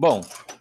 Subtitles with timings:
[0.00, 0.20] Bom,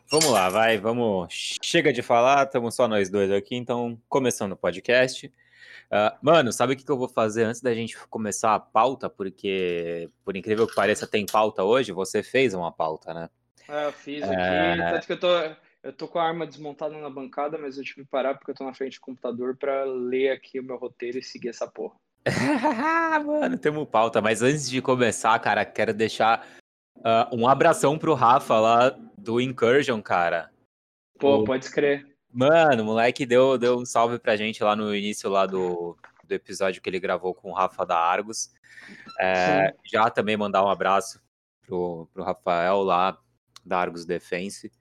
[0.09, 1.57] vamos lá, vai, vamos.
[1.61, 5.27] Chega de falar, estamos só nós dois aqui, então começando o podcast.
[5.27, 9.07] Uh, mano, sabe o que, que eu vou fazer antes da gente começar a pauta?
[9.07, 11.91] Porque, por incrível que pareça, tem pauta hoje.
[11.91, 13.29] Você fez uma pauta, né?
[13.69, 14.33] É, eu fiz aqui.
[14.35, 14.91] É...
[14.93, 15.39] Tanto que eu tô,
[15.83, 18.55] eu tô com a arma desmontada na bancada, mas eu tive que parar porque eu
[18.55, 21.93] tô na frente do computador para ler aqui o meu roteiro e seguir essa porra.
[23.23, 26.43] Mano, temos pauta, mas antes de começar, cara, quero deixar
[26.97, 30.49] uh, um abração pro Rafa lá do Incursion, cara.
[31.19, 31.43] Pô, o...
[31.43, 32.15] pode escrever.
[32.31, 36.31] Mano, o moleque deu, deu um salve pra gente lá no início lá do, do
[36.31, 38.53] episódio que ele gravou com o Rafa da Argos.
[39.19, 41.21] É, já também mandar um abraço
[41.65, 43.19] pro, pro Rafael lá
[43.65, 44.71] da Argos Defense.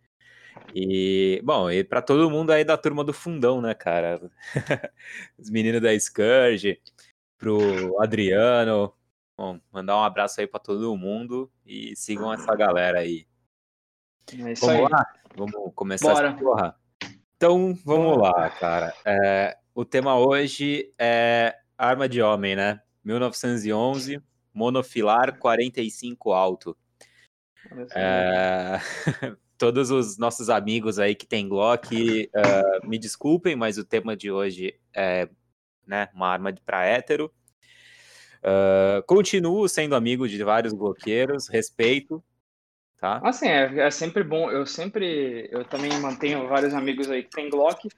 [0.73, 4.21] E, bom, e para todo mundo aí da turma do fundão, né, cara?
[5.37, 6.81] Os meninos da Scourge,
[7.37, 8.95] pro Adriano.
[9.37, 13.27] Bom, mandar um abraço aí para todo mundo e sigam essa galera aí.
[14.33, 14.89] É isso Vamos aí.
[14.91, 15.07] lá?
[15.37, 16.29] Vamos começar Bora.
[16.29, 16.77] essa porra?
[17.37, 18.95] Então, vamos lá, cara.
[19.05, 22.81] É, o tema hoje é Arma de Homem, né?
[23.05, 24.21] 1911,
[24.53, 26.77] monofilar 45 alto.
[27.95, 28.79] É...
[29.59, 34.31] Todos os nossos amigos aí que tem Glock, uh, me desculpem, mas o tema de
[34.31, 35.29] hoje é
[35.87, 37.33] né, uma arma para hétero.
[38.43, 42.23] Uh, continuo sendo amigo de vários bloqueiros, respeito,
[43.01, 43.21] tá?
[43.23, 44.51] Assim, é, é, sempre bom.
[44.51, 47.89] Eu sempre, eu também mantenho vários amigos aí que tem Glock,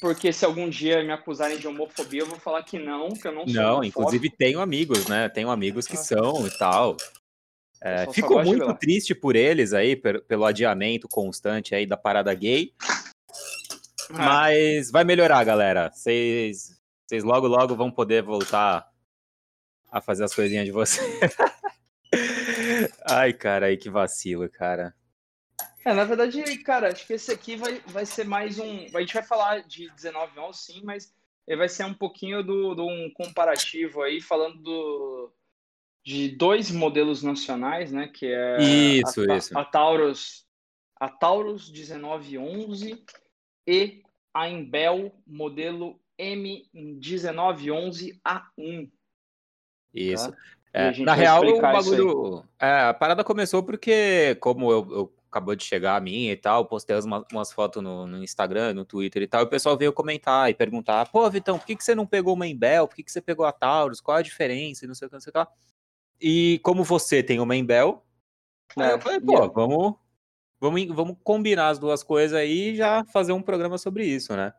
[0.00, 3.32] porque se algum dia me acusarem de homofobia, eu vou falar que não, que eu
[3.32, 3.54] não sou.
[3.54, 4.00] Não, homofóbico.
[4.00, 5.28] inclusive tenho amigos, né?
[5.28, 6.00] Tenho amigos que ah.
[6.00, 6.96] são e tal.
[7.82, 12.72] É, fico muito triste por eles aí, pelo adiamento constante aí da parada gay.
[14.10, 14.26] Ah.
[14.26, 15.90] Mas vai melhorar, galera.
[15.92, 16.76] Vocês
[17.22, 18.88] logo, logo vão poder voltar
[19.90, 21.20] a fazer as coisinhas de vocês.
[23.08, 24.92] Ai, cara, aí que vacilo, cara.
[25.84, 28.86] É, na verdade, cara, acho que esse aqui vai, vai ser mais um.
[28.94, 31.14] A gente vai falar de 19 11, sim, mas
[31.46, 35.32] ele vai ser um pouquinho do, do um comparativo aí, falando do,
[36.04, 38.08] de dois modelos nacionais, né?
[38.08, 39.56] Que é isso, a, isso.
[39.56, 40.44] a Taurus,
[40.98, 43.04] a Taurus 1911
[43.66, 44.02] e
[44.34, 48.90] a Embel modelo M1911A1.
[49.94, 50.32] Isso.
[50.32, 50.38] Tá?
[50.76, 52.44] É, na real, o bagulho.
[52.60, 56.66] É, a parada começou porque, como eu, eu, acabou de chegar a mim e tal,
[56.66, 59.90] postei umas, umas fotos no, no, Instagram, no Twitter e tal, e o pessoal veio
[59.90, 62.86] comentar e perguntar: pô, Vitão, por que, que você não pegou uma Embel?
[62.86, 64.02] Por que, que você pegou a Taurus?
[64.02, 64.84] Qual a diferença?
[64.84, 65.50] E não sei o que, não sei o que.
[66.20, 68.04] E como você tem uma Embel,
[68.78, 69.94] é, eu falei, pô, vamos,
[70.60, 74.52] vamos, vamos combinar as duas coisas aí e já fazer um programa sobre isso, né?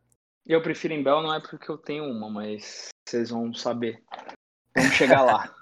[0.47, 4.03] Eu prefiro Embel, não é porque eu tenho uma, mas vocês vão saber.
[4.75, 5.53] Vamos chegar lá.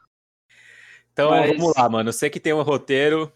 [1.15, 1.47] Então Mas...
[1.47, 2.11] vamos lá, mano.
[2.11, 3.31] Você que tem um roteiro,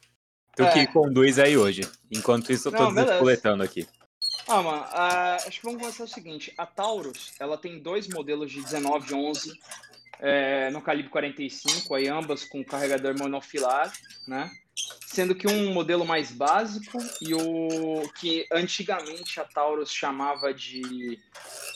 [0.54, 0.74] tu é.
[0.74, 1.90] que conduz aí hoje.
[2.12, 3.88] Enquanto isso, eu tô descoletando aqui.
[4.46, 6.54] Ah, mano, uh, acho que vamos começar o seguinte.
[6.58, 9.54] A Taurus, ela tem dois modelos de 19 11
[10.20, 13.94] é, no calibre 45, aí ambas com carregador monofilar,
[14.28, 14.52] né?
[15.06, 21.18] Sendo que um modelo mais básico e o que antigamente a Taurus chamava de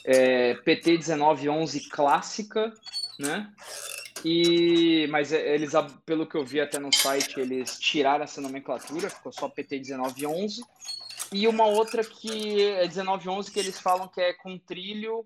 [0.03, 2.73] é, PT 1911 clássica,
[3.17, 3.49] né?
[4.23, 5.73] E, mas é, eles,
[6.05, 10.63] pelo que eu vi até no site, eles tiraram essa nomenclatura, ficou só PT 1911.
[11.31, 15.25] E uma outra que é 1911 que eles falam que é com trilho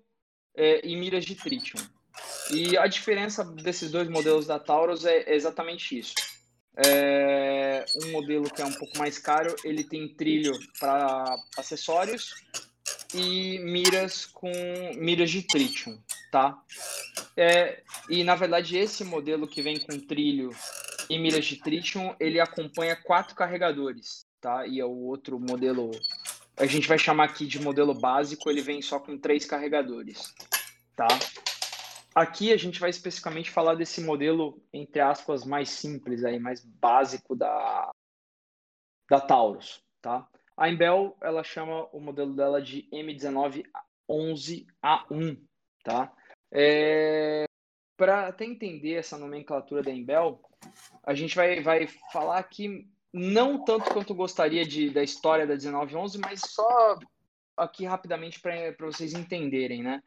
[0.56, 1.80] é, e miras de tritium.
[2.50, 6.14] E a diferença desses dois modelos da Taurus é exatamente isso.
[6.76, 12.34] É, um modelo que é um pouco mais caro, ele tem trilho para acessórios
[13.14, 14.50] e miras com
[14.96, 15.98] miras de tritium,
[16.30, 16.62] tá?
[17.36, 20.50] É, e na verdade esse modelo que vem com trilho
[21.08, 24.66] e miras de tritium, ele acompanha quatro carregadores, tá?
[24.66, 25.90] E é o outro modelo,
[26.56, 30.34] a gente vai chamar aqui de modelo básico, ele vem só com três carregadores,
[30.94, 31.08] tá?
[32.14, 37.36] Aqui a gente vai especificamente falar desse modelo, entre aspas, mais simples aí, mais básico
[37.36, 37.90] da,
[39.08, 40.28] da Taurus, tá?
[40.58, 45.38] A Embel, ela chama o modelo dela de M1911A1,
[45.84, 46.12] tá?
[46.50, 47.44] É,
[47.96, 50.42] Para até entender essa nomenclatura da Embel,
[51.04, 56.18] a gente vai, vai falar aqui não tanto quanto gostaria de, da história da 1911,
[56.18, 56.98] mas só
[57.56, 60.02] aqui rapidamente para vocês entenderem, né?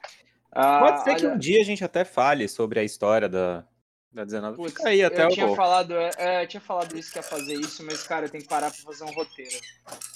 [0.53, 3.65] Pode ser que um dia a gente até fale sobre a história da,
[4.13, 4.57] da 19.
[4.57, 5.31] Putz, Fica aí até eu o...
[5.31, 8.41] tinha falado, é, é, eu tinha falado isso que ia fazer isso, mas cara, tem
[8.41, 9.59] que parar para fazer um roteiro.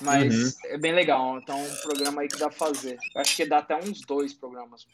[0.01, 0.51] Mas uhum.
[0.65, 2.97] é bem legal, então um programa aí que dá pra fazer.
[3.15, 4.85] Acho que dá até uns dois programas.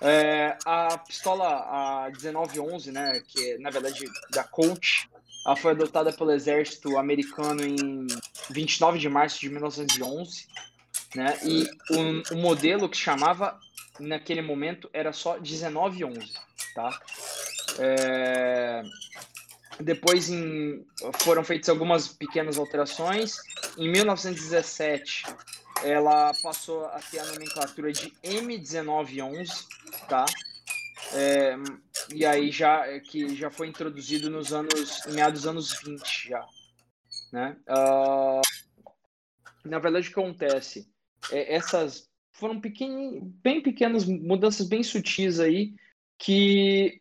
[0.00, 5.06] É, a pistola a 1911, né, que na verdade da Colt,
[5.44, 8.06] ela foi adotada pelo exército americano em
[8.50, 10.46] 29 de março de 1911,
[11.14, 11.38] né?
[11.42, 13.58] E o, o modelo que chamava
[13.98, 16.32] naquele momento era só 1911,
[16.74, 17.00] tá?
[17.78, 18.82] É...
[19.80, 20.84] Depois em...
[21.20, 23.36] foram feitas algumas pequenas alterações.
[23.78, 25.24] Em 1917,
[25.82, 29.66] ela passou a ter a nomenclatura de M1911,
[30.08, 30.26] tá?
[31.12, 31.56] É,
[32.14, 36.46] e aí já que já foi introduzido nos anos meados dos anos 20 já,
[37.32, 37.56] né?
[37.68, 38.40] Uh,
[39.64, 40.88] na verdade o que acontece
[41.32, 45.74] é, essas foram pequen, bem pequenas mudanças bem sutis aí
[46.16, 47.00] que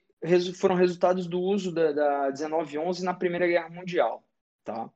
[0.55, 4.23] foram resultados do uso da, da 1911 na Primeira Guerra Mundial,
[4.63, 4.89] tá?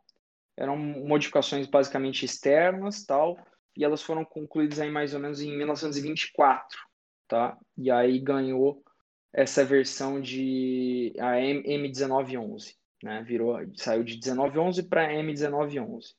[0.58, 3.38] Eram modificações basicamente externas, tal,
[3.75, 6.80] e elas foram concluídas aí mais ou menos em 1924,
[7.28, 7.58] tá?
[7.78, 8.84] E aí ganhou
[9.31, 13.24] essa versão de a M1911, né?
[13.24, 16.14] Virou, saiu de 1911 para M1911.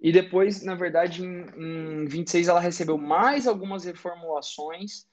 [0.00, 5.06] E depois, na verdade, em, em 26 ela recebeu mais algumas reformulações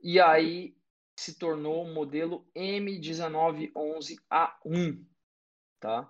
[0.00, 0.74] e aí
[1.18, 5.04] se tornou o modelo M1911A1,
[5.80, 6.08] tá?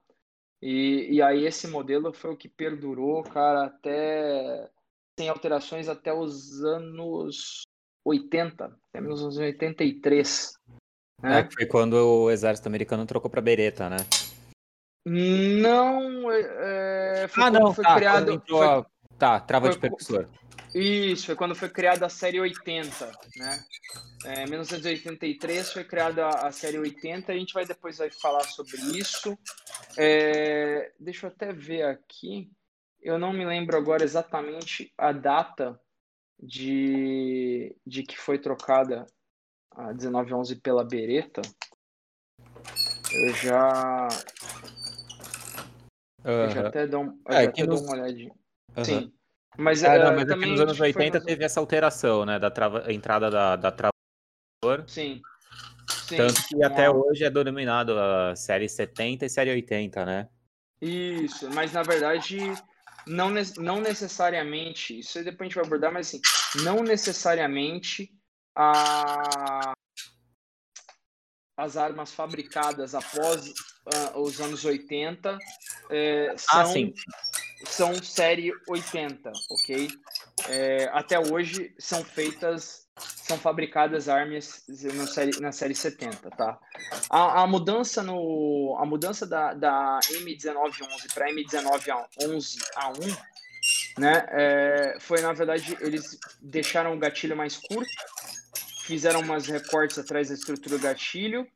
[0.60, 4.70] E, e aí esse modelo foi o que perdurou, cara, até
[5.18, 7.62] sem alterações até os anos
[8.04, 10.52] 80, até 1983.
[11.22, 11.40] Né?
[11.40, 13.96] É, foi quando o exército americano trocou para Beretta, né?
[15.06, 18.30] Não, é, é foi ah, não, foi tá, criado.
[18.30, 18.84] Entrou, foi,
[19.18, 20.28] tá, trava foi, de percussor.
[20.74, 23.64] Isso, foi quando foi criada a série 80, né?
[24.24, 29.38] É, 1983 foi criada a série 80, a gente vai depois vai falar sobre isso.
[29.96, 32.50] É, deixa eu até ver aqui.
[33.00, 35.80] Eu não me lembro agora exatamente a data
[36.38, 39.06] de, de que foi trocada
[39.70, 41.42] a 1911 pela Beretta.
[43.12, 44.08] Eu já.
[46.24, 46.32] Uhum.
[46.32, 47.80] Eu já até dou, eu é, até nos...
[47.80, 48.34] dou uma olhadinha.
[48.78, 48.84] Uhum.
[48.84, 49.12] Sim.
[49.56, 52.38] Mas, é, não, mas também nos anos 80 teve essa alteração, né?
[52.38, 54.88] Da trava, entrada da, da travador.
[54.88, 55.20] Sim.
[56.06, 56.16] Sim.
[56.16, 60.28] Tanto que até hoje é denominado a série 70 e série 80, né?
[60.80, 62.38] Isso, mas na verdade
[63.06, 66.20] não, não necessariamente, isso depois a gente vai abordar, mas assim,
[66.62, 68.12] não necessariamente
[68.54, 69.72] a,
[71.56, 75.38] as armas fabricadas após uh, os anos 80
[75.90, 77.27] é, ah, são, ah,
[77.64, 79.88] são série 80, ok?
[80.48, 84.62] É, até hoje são feitas, são fabricadas armas
[84.94, 86.58] na série, na série 70, tá?
[87.10, 93.18] A, a mudança, no, a mudança da, da M1911 para M1911A1
[93.98, 97.90] né, é, foi na verdade eles deixaram o gatilho mais curto,
[98.82, 101.46] fizeram umas recortes atrás da estrutura do gatilho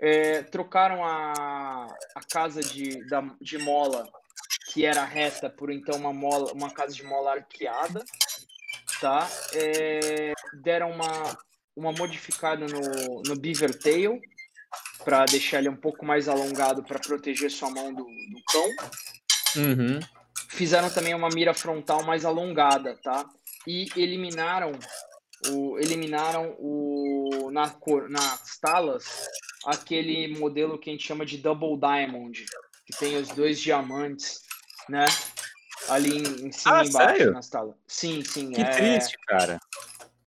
[0.00, 4.08] é, trocaram a, a casa de, da, de mola,
[4.72, 8.04] que era reta, por então uma, mola, uma casa de mola arqueada.
[9.00, 9.28] Tá?
[9.54, 10.32] É,
[10.62, 11.38] deram uma,
[11.74, 14.20] uma modificada no, no beaver tail,
[15.04, 18.68] para deixar ele um pouco mais alongado para proteger sua mão do, do cão.
[19.56, 20.00] Uhum.
[20.50, 23.24] Fizeram também uma mira frontal mais alongada, tá?
[23.66, 24.72] E eliminaram
[25.48, 29.26] o, eliminaram o, na cor, nas talas
[29.64, 32.44] aquele modelo que a gente chama de Double Diamond,
[32.86, 34.40] que tem os dois diamantes,
[34.88, 35.04] né?
[35.88, 37.32] Ali em, em cima ah, e embaixo sério?
[37.32, 37.74] nas talas.
[37.86, 38.52] Sim, sim.
[38.52, 38.70] Que é...
[38.70, 39.58] triste, cara.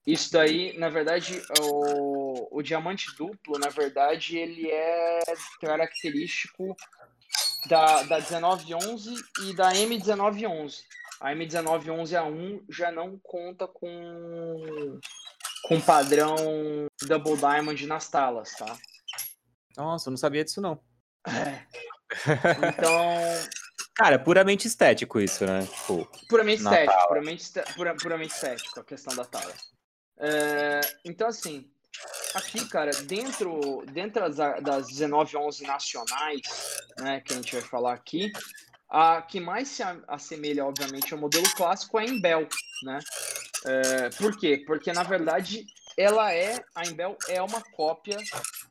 [0.07, 5.21] Isso daí, na verdade, o, o diamante duplo, na verdade, ele é
[5.61, 6.77] característico
[7.67, 10.81] da, da 1911 e da M1911.
[11.21, 14.99] A M1911A1 já não conta com
[15.63, 16.35] com padrão
[17.03, 18.77] Double Diamond nas talas, tá?
[19.77, 20.81] Nossa, eu não sabia disso não.
[21.27, 21.65] É.
[22.69, 23.62] Então.
[24.03, 25.65] Cara, puramente estético isso, né?
[25.65, 29.55] Tipo, puramente estético, puramente, pura, puramente estético a questão da tala.
[30.19, 31.71] É, então, assim,
[32.35, 36.41] aqui, cara, dentro, dentro das, das 19, 11 nacionais,
[36.99, 38.33] né, que a gente vai falar aqui,
[38.91, 42.49] a que mais se assemelha, obviamente, ao modelo clássico é a Embel,
[42.83, 42.99] né?
[43.65, 44.65] É, por quê?
[44.67, 45.65] Porque, na verdade,
[45.97, 48.19] ela é, a Embel é uma cópia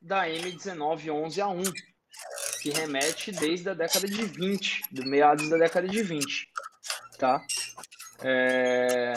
[0.02, 1.74] da M1911A1,
[2.62, 6.48] que remete desde a década de 20, do meados da década de 20,
[7.18, 7.44] tá?
[8.22, 9.14] É...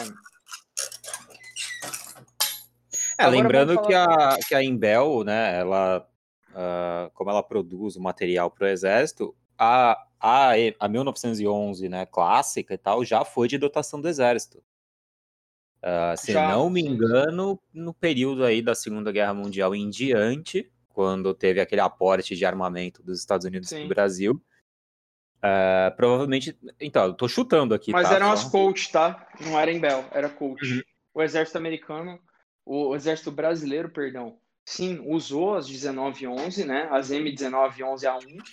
[3.17, 6.05] É, lembrando que, a, que a Embel, né, ela,
[6.49, 12.73] uh, como ela produz o material para o exército, a, a, a 1911, né, clássica
[12.73, 14.61] e tal, já foi de dotação do exército.
[15.81, 20.69] Uh, se já, não me engano, no período aí da Segunda Guerra Mundial em diante,
[20.95, 24.41] quando teve aquele aporte de armamento dos Estados Unidos para o Brasil,
[25.45, 26.57] Uh, provavelmente.
[26.79, 27.91] Então, eu tô chutando aqui.
[27.91, 28.15] Mas tá?
[28.15, 29.27] eram as Colt, tá?
[29.39, 30.59] Não era em Bell, era Colt.
[30.63, 30.81] Uhum.
[31.13, 32.19] O exército americano,
[32.65, 36.87] o exército brasileiro, perdão, sim, usou as 1911, né?
[36.89, 38.43] As M1911A1,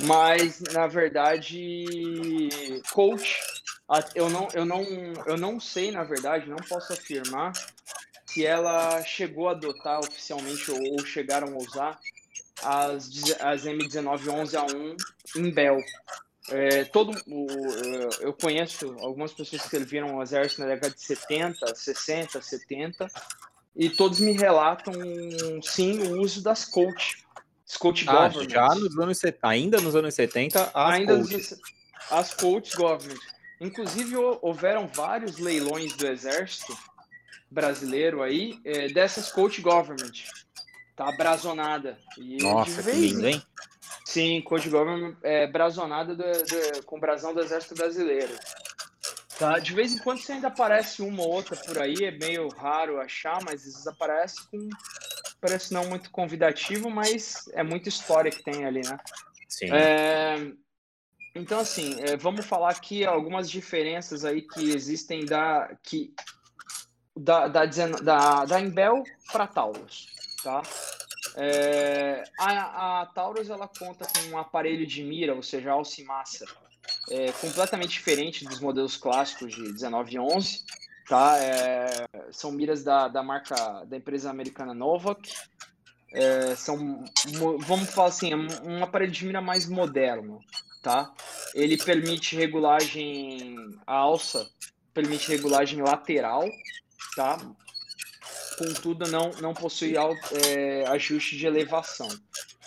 [0.00, 2.50] mas na verdade,
[2.92, 3.24] Colt,
[4.14, 4.84] eu não, eu não,
[5.26, 7.52] eu não sei, na verdade, não posso afirmar
[8.38, 11.98] se ela chegou a adotar oficialmente ou, ou chegaram a usar
[12.62, 14.96] as, as M1911A1
[15.36, 15.80] em Bell.
[16.50, 17.46] É, todo o,
[18.20, 23.08] eu conheço algumas pessoas que serviram o exército na década de 70, 60, 70
[23.74, 24.94] e todos me relatam
[25.60, 27.24] sim o uso das coach,
[27.80, 28.50] coach ah, government.
[28.50, 31.56] Já nos anos ainda nos anos 70, as ainda coach.
[32.12, 33.18] as coach government.
[33.60, 36.72] Inclusive houveram vários leilões do exército
[37.50, 40.24] brasileiro aí é, dessas coach government.
[40.96, 41.98] Tá brazonada.
[42.16, 43.42] E Nossa, que lindo, hein?
[44.04, 48.34] Sim, coach government é brazonada do, do, com brasão do exército brasileiro.
[49.38, 49.58] Tá?
[49.58, 53.00] De vez em quando você ainda aparece uma ou outra por aí, é meio raro
[53.00, 54.68] achar, mas às vezes aparece com.
[55.40, 58.98] Parece não muito convidativo, mas é muita história que tem ali, né?
[59.48, 59.70] Sim.
[59.72, 60.52] É...
[61.34, 66.12] Então, assim, é, vamos falar aqui algumas diferenças aí que existem da, que,
[67.18, 70.06] da, da, da, Imbel para Taurus,
[70.42, 70.62] tá?
[71.36, 76.04] É, a, a Taurus ela conta com um aparelho de mira, ou seja, alça e
[76.04, 76.46] massa,
[77.10, 80.64] é, completamente diferente dos modelos clássicos de 19 e 11.
[81.08, 81.38] Tá?
[81.38, 85.32] É, são miras da, da marca da empresa americana Novak.
[86.12, 87.04] É, são,
[87.60, 90.40] vamos falar assim, um aparelho de mira mais moderno.
[90.82, 91.12] Tá?
[91.54, 93.56] Ele permite regulagem,
[93.86, 94.48] a alça
[94.92, 96.44] permite regulagem lateral,
[97.14, 97.38] tá?
[98.58, 102.08] contudo não, não possui é, ajuste de elevação.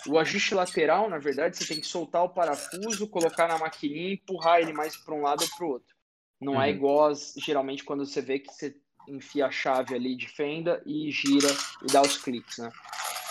[0.08, 4.14] O ajuste lateral, na verdade, você tem que soltar o parafuso, colocar na maquininha e
[4.14, 5.94] empurrar ele mais para um lado ou para o outro.
[6.40, 6.62] Não é uhum.
[6.62, 8.74] é igual, geralmente, quando você vê que você
[9.06, 11.48] enfia a chave ali de fenda e gira
[11.82, 12.70] e dá os cliques, né?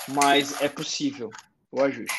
[0.10, 1.30] Mas é possível
[1.72, 2.16] o ajuste.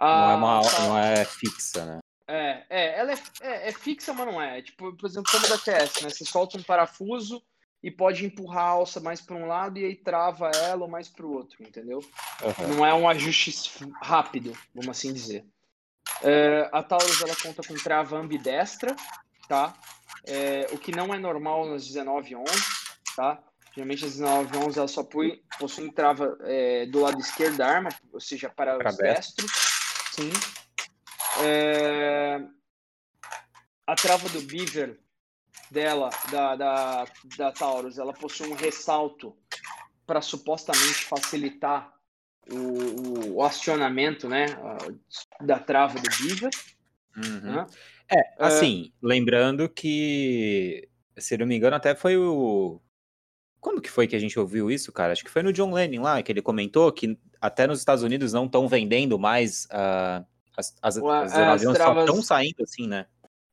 [0.00, 0.80] não, é uma, tá...
[0.80, 1.98] não é fixa, né?
[2.28, 4.62] É, é ela é, é, é, fixa, mas não é.
[4.62, 6.10] Tipo, por exemplo, como da TS, né?
[6.10, 7.42] Você solta um parafuso
[7.82, 11.08] e pode empurrar a alça mais para um lado e aí trava ela ou mais
[11.08, 12.00] para o outro, entendeu?
[12.42, 12.76] Uhum.
[12.76, 13.52] Não é um ajuste
[14.02, 15.44] rápido, vamos assim dizer.
[16.22, 18.96] É, a Taurus ela conta com trava ambidestra,
[19.48, 19.74] tá?
[20.26, 22.50] É, o que não é normal nas 1911,
[23.14, 23.42] tá?
[23.74, 25.04] Geralmente as 1911 ela só
[25.58, 29.52] possui trava é, do lado esquerdo da arma, ou seja, para, para os destros.
[30.12, 30.30] Sim.
[31.44, 32.40] É,
[33.86, 34.98] a trava do Beaver
[35.70, 37.06] dela, da, da,
[37.36, 39.36] da Taurus, ela possui um ressalto
[40.06, 41.92] para supostamente facilitar
[42.50, 44.46] o, o, acionamento né,
[45.40, 46.50] da trava do Beaver.
[47.16, 47.52] Uhum.
[47.52, 47.66] Né?
[48.10, 49.06] É, assim, é...
[49.06, 52.80] lembrando que, se não me engano, até foi o.
[53.60, 55.12] Quando que foi que a gente ouviu isso, cara?
[55.12, 58.32] Acho que foi no John Lennon lá, que ele comentou que até nos Estados Unidos
[58.32, 60.24] não estão vendendo mais uh,
[60.56, 61.76] as, as, as, as travas...
[61.76, 63.06] só estão saindo assim, né?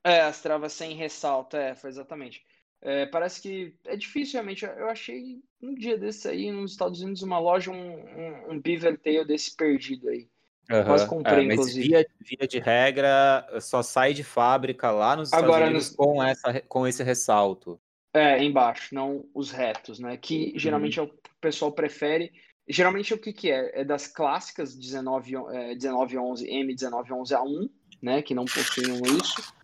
[0.06, 2.40] É, as travas sem ressalto, é, foi exatamente.
[2.80, 4.64] É, parece que é difícil realmente.
[4.64, 8.96] Eu achei um dia desse aí nos Estados Unidos uma loja, um, um, um Beaver
[9.00, 10.28] Tail desse perdido aí.
[10.70, 10.84] Uhum.
[10.84, 11.88] Quase comprei, é, mas inclusive.
[11.88, 15.96] Via, via de regra, só sai de fábrica lá nos Estados Agora, Unidos nos...
[15.96, 17.80] com, essa, com esse ressalto.
[18.14, 20.16] É, embaixo, não os retos, né?
[20.16, 20.58] Que uhum.
[20.58, 21.06] geralmente uhum.
[21.06, 22.30] é o pessoal prefere.
[22.68, 23.80] Geralmente o que, que é?
[23.80, 27.70] É das clássicas 19, é, 1911 M1911A1,
[28.00, 28.22] né?
[28.22, 29.55] Que não possuem isso.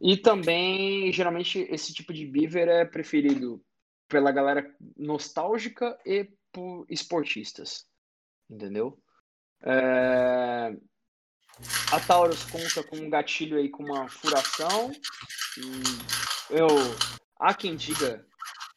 [0.00, 3.62] E também, geralmente, esse tipo de beaver é preferido
[4.08, 7.86] pela galera nostálgica e por esportistas.
[8.48, 8.98] Entendeu?
[9.62, 10.76] É...
[11.92, 14.92] A Taurus conta com um gatilho aí com uma furação.
[16.50, 16.68] eu,
[17.38, 18.24] há quem diga,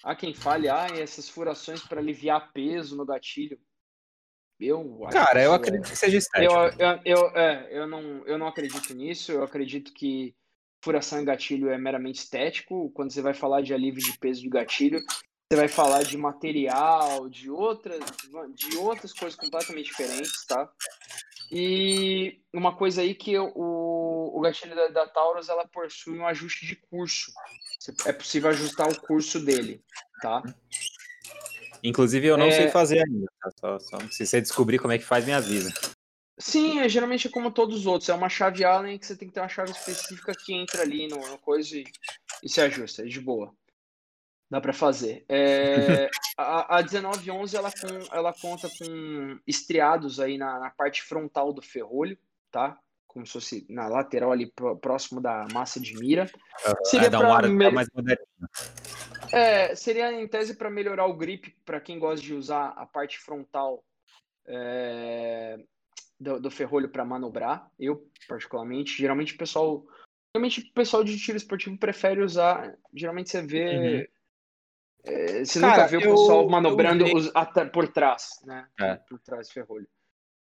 [0.03, 3.59] há quem fale, ah, essas furações para aliviar peso no gatilho.
[4.59, 5.89] Eu Cara, eu acredito é...
[5.89, 6.53] que seja estético.
[6.53, 9.31] Eu, eu, eu, é, eu, não, eu não acredito nisso.
[9.31, 10.35] Eu acredito que
[10.83, 12.91] furação e gatilho é meramente estético.
[12.91, 14.99] Quando você vai falar de alívio de peso de gatilho,
[15.51, 17.99] você vai falar de material, de outras,
[18.55, 20.69] de outras coisas completamente diferentes, tá?
[21.51, 23.51] E uma coisa aí que o,
[24.33, 27.31] o gatilho da, da Taurus ela possui um ajuste de curso.
[28.05, 29.83] É possível ajustar o curso dele,
[30.21, 30.41] tá?
[31.83, 32.51] Inclusive eu não é...
[32.51, 33.51] sei fazer ainda, tá?
[33.59, 35.73] Só, só, se você descobrir como é que faz, me avisa.
[36.41, 38.09] Sim, é, geralmente é como todos os outros.
[38.09, 41.07] É uma chave Allen que você tem que ter uma chave específica que entra ali
[41.07, 41.83] no, no coisa e,
[42.43, 43.53] e, se ajusta, é de boa.
[44.49, 45.23] Dá para fazer.
[45.29, 51.53] É, a, a 1911 ela, com, ela conta com estriados aí na, na parte frontal
[51.53, 52.17] do ferrolho,
[52.49, 52.77] tá?
[53.07, 54.49] como se fosse na lateral ali
[54.81, 56.31] próximo da massa de mira.
[56.85, 57.69] seria é, um ar me...
[57.69, 58.25] mais moderno.
[59.33, 63.19] É, seria em tese para melhorar o grip para quem gosta de usar a parte
[63.19, 63.83] frontal
[64.45, 65.59] é,
[66.21, 67.69] do, do, ferrolho para manobrar.
[67.79, 69.83] Eu, particularmente, geralmente o pessoal.
[70.33, 72.77] Geralmente o pessoal de tiro esportivo prefere usar.
[72.93, 73.75] Geralmente você vê.
[73.75, 74.05] Uhum.
[75.03, 78.67] É, você Cara, nunca vê o pessoal manobrando os, até por trás, né?
[78.79, 78.95] É.
[78.95, 79.87] Por trás do ferrolho.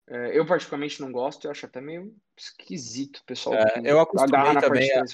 [0.09, 3.57] É, eu particularmente não gosto, eu acho até meio esquisito o pessoal.
[3.57, 4.91] É, eu acostumei também.
[4.91, 5.05] A,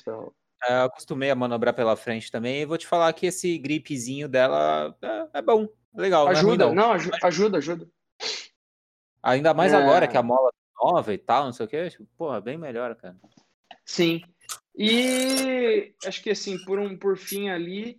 [0.68, 4.28] é, eu acostumei a manobrar pela frente também e vou te falar que esse gripzinho
[4.28, 6.28] dela é, é bom, legal.
[6.28, 7.18] Ajuda, não, é ruim, não.
[7.20, 7.88] não ajuda, ajuda.
[9.24, 9.76] Ainda mais é.
[9.76, 11.88] agora que a mola é nova e tal, não sei o que,
[12.18, 13.16] porra, bem melhor, cara.
[13.82, 14.22] Sim.
[14.76, 17.98] E acho que assim, por um por fim ali,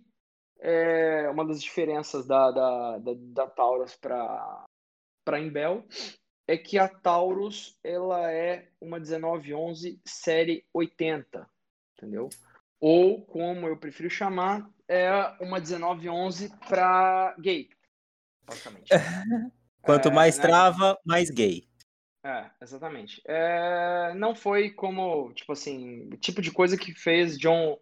[0.60, 4.64] é uma das diferenças da, da, da, da Taurus para
[5.24, 5.84] para Imbel
[6.46, 11.44] é que a Taurus ela é uma 1911 série 80,
[11.96, 12.28] entendeu?
[12.78, 17.68] Ou como eu prefiro chamar, é uma 1911 para gay,
[18.44, 18.90] basicamente.
[19.86, 20.42] Quanto é, mais né?
[20.42, 21.66] trava, mais gay.
[22.24, 23.22] É, exatamente.
[23.24, 27.78] É, não foi como, tipo assim, o tipo de coisa que fez John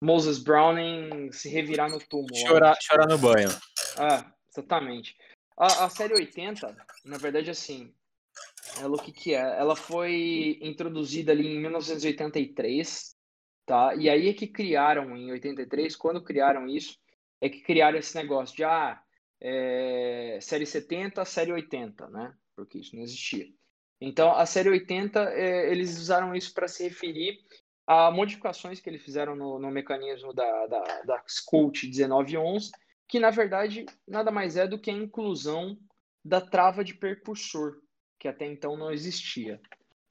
[0.00, 2.36] Moses Browning se revirar no túmulo.
[2.36, 3.48] Chorar, chorar no banho.
[3.98, 5.16] É, exatamente.
[5.56, 7.92] A, a série 80, na verdade, assim,
[8.80, 9.58] ela o que que é?
[9.58, 13.16] Ela foi introduzida ali em 1983,
[13.66, 13.96] tá?
[13.96, 16.96] E aí é que criaram em 83, quando criaram isso,
[17.40, 19.02] é que criaram esse negócio de ah,
[19.40, 22.34] é, série 70, série 80, né?
[22.56, 23.46] Porque isso não existia.
[24.00, 27.38] Então, a série 80, é, eles usaram isso para se referir
[27.86, 32.70] a modificações que eles fizeram no, no mecanismo da, da, da Scout 1911,
[33.08, 35.78] que na verdade nada mais é do que a inclusão
[36.22, 37.80] da trava de percursor,
[38.18, 39.58] que até então não existia.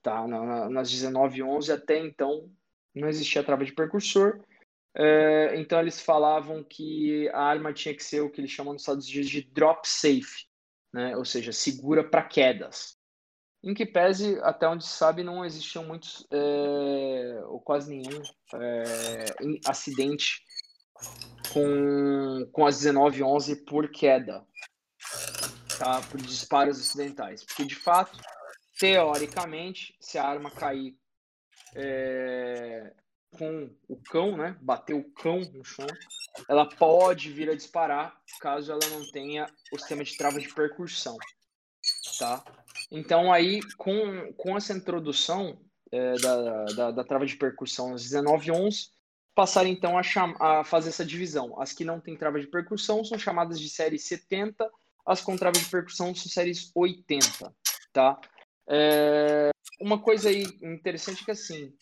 [0.02, 0.28] Tá?
[0.28, 2.50] Na, nas 1911 até então
[2.96, 4.44] não existia trava de percursor.
[4.98, 8.82] É, então eles falavam que a arma tinha que ser o que eles chamam nos
[8.82, 10.48] Estados Unidos de drop safe,
[10.92, 11.16] né?
[11.16, 12.98] ou seja, segura para quedas.
[13.64, 18.22] Em que pese, até onde se sabe, não existiam muitos, é, ou quase nenhum,
[18.56, 19.26] é,
[19.68, 20.42] acidente
[21.54, 24.46] com, com as 1911 por queda
[25.78, 26.02] tá?
[26.10, 27.44] Por disparos acidentais.
[27.44, 28.18] Porque, de fato,
[28.80, 30.98] teoricamente, se a arma cair
[31.76, 32.94] é,
[33.38, 34.58] com o cão, né?
[34.62, 35.88] Bater o cão no chão,
[36.50, 41.18] ela pode vir a disparar caso ela não tenha o sistema de trava de percussão,
[42.20, 42.44] tá?
[42.92, 45.60] Então aí, com, com essa introdução
[45.92, 48.90] é, da, da, da, trava de percussão às 1911,
[49.34, 50.02] passaram então a,
[50.40, 51.60] a fazer essa divisão.
[51.62, 54.70] As que não têm trava de percussão são chamadas de série 70
[55.08, 57.56] as contraves de percussão são séries 80,
[57.94, 58.20] tá?
[58.70, 61.74] É, uma coisa aí interessante é que, assim,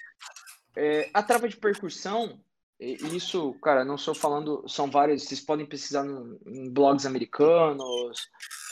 [0.76, 2.40] é, a trava de percussão,
[2.80, 8.30] isso, cara, não estou falando, são várias, vocês podem pesquisar no, em blogs americanos,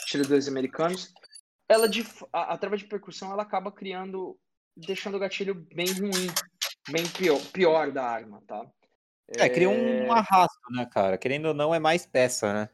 [0.07, 1.13] tiradores americanos,
[1.69, 4.37] ela de, a, a trava de percussão, ela acaba criando,
[4.75, 6.27] deixando o gatilho bem ruim,
[6.89, 8.65] bem pior, pior da arma, tá?
[9.37, 10.09] É, cria um é.
[10.09, 11.17] arrasto, né, cara?
[11.17, 12.69] Querendo ou não, é mais peça, né?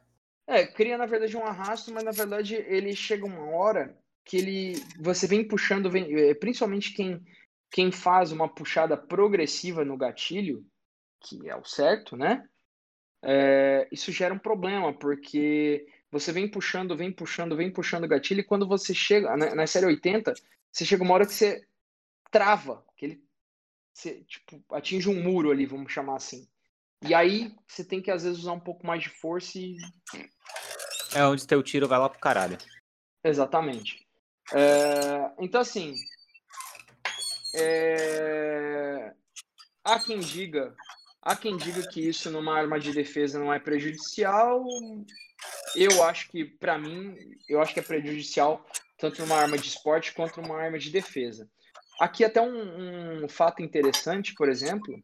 [0.47, 4.83] É, cria na verdade um arrasto, mas na verdade ele chega uma hora que ele
[4.99, 7.23] você vem puxando, vem, é, principalmente quem
[7.71, 10.65] quem faz uma puxada progressiva no gatilho,
[11.19, 12.47] que é o certo, né?
[13.21, 18.39] É, isso gera um problema, porque você vem puxando, vem puxando, vem puxando o gatilho,
[18.39, 20.33] e quando você chega, na, na série 80,
[20.71, 21.67] você chega uma hora que você
[22.31, 23.29] trava, que ele
[23.99, 26.47] você, tipo, atinge um muro ali, vamos chamar assim.
[27.05, 29.77] E aí você tem que às vezes usar um pouco mais de força e.
[31.13, 32.57] É onde teu tiro vai lá pro caralho.
[33.23, 34.07] Exatamente.
[34.53, 35.31] É...
[35.39, 35.93] Então assim.
[37.53, 39.13] É...
[39.83, 40.75] Há quem diga.
[41.21, 44.65] Há quem diga que isso numa arma de defesa não é prejudicial.
[45.75, 47.15] Eu acho que, para mim,
[47.47, 48.65] eu acho que é prejudicial
[48.97, 51.49] tanto numa arma de esporte quanto numa arma de defesa.
[51.99, 55.01] Aqui até um, um fato interessante, por exemplo,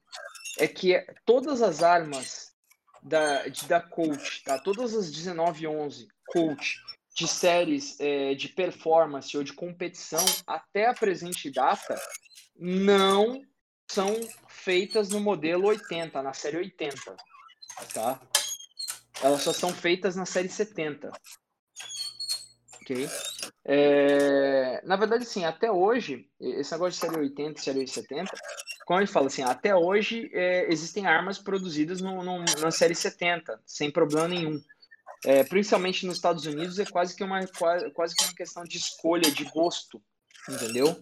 [0.58, 2.54] é que todas as armas
[3.04, 4.58] da, de, da Coach, tá?
[4.60, 6.78] todas as 1911 Coach
[7.16, 11.96] de séries é, de performance ou de competição até a presente data
[12.58, 13.44] não
[13.90, 14.16] são
[14.48, 17.16] feitas no modelo 80, na série 80,
[17.94, 18.20] tá?
[19.22, 21.12] Elas só são feitas na série 70.
[22.82, 23.10] Ok?
[23.64, 28.32] É, na verdade, sim, até hoje, esse negócio de série 80 e série 70
[28.86, 33.60] como ele fala assim, até hoje é, existem armas produzidas no, no, na série 70,
[33.66, 34.62] sem problema nenhum.
[35.26, 38.78] É, principalmente nos Estados Unidos, é quase que, uma, quase, quase que uma questão de
[38.78, 40.00] escolha, de gosto,
[40.48, 40.96] entendeu?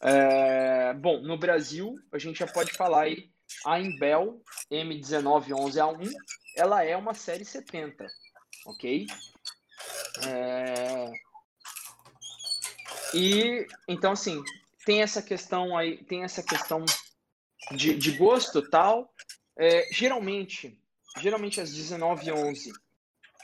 [0.00, 3.30] É, bom, no Brasil, a gente já pode falar aí,
[3.64, 6.12] a Imbel M1911A1,
[6.56, 8.06] ela é uma série 70,
[8.66, 9.06] ok?
[10.26, 11.12] É,
[13.14, 14.42] e, então, assim,
[14.84, 16.84] tem essa questão aí, tem essa questão
[17.72, 19.12] de, de gosto tal.
[19.58, 20.78] É, geralmente,
[21.18, 22.72] geralmente as 1911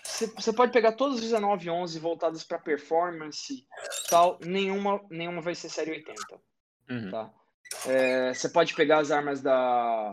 [0.04, 3.66] você pode pegar todas as 19 11 voltadas para performance
[4.44, 6.20] nenhuma, nenhuma vai ser série 80.
[6.90, 7.10] Uhum.
[7.10, 7.30] Tá?
[8.32, 10.12] Você é, pode pegar as armas da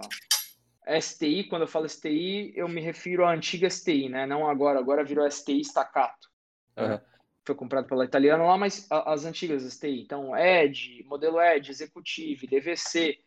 [1.00, 4.26] STI, quando eu falo STI, eu me refiro à antiga STI, né?
[4.26, 6.30] Não agora, agora virou STI Staccato.
[6.78, 7.00] Uhum.
[7.46, 10.02] Foi comprado pela italiana lá, mas as antigas STI.
[10.02, 13.20] Então, ED, modelo ED, Executive, DVC,